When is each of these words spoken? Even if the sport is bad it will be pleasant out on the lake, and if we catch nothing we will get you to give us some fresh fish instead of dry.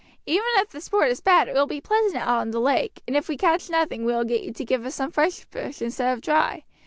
Even 0.25 0.47
if 0.55 0.69
the 0.71 0.81
sport 0.81 1.09
is 1.11 1.21
bad 1.21 1.47
it 1.47 1.53
will 1.53 1.67
be 1.67 1.79
pleasant 1.79 2.15
out 2.23 2.39
on 2.39 2.49
the 2.49 2.59
lake, 2.59 3.03
and 3.07 3.15
if 3.15 3.27
we 3.29 3.37
catch 3.37 3.69
nothing 3.69 4.03
we 4.03 4.11
will 4.11 4.23
get 4.23 4.41
you 4.41 4.51
to 4.51 4.65
give 4.65 4.83
us 4.83 4.95
some 4.95 5.11
fresh 5.11 5.43
fish 5.45 5.79
instead 5.79 6.11
of 6.11 6.21
dry. 6.21 6.63